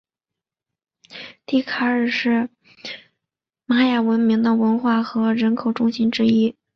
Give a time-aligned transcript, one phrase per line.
[1.45, 2.49] 蒂卡尔是
[3.67, 6.55] 玛雅文明的文化和人口中心之一。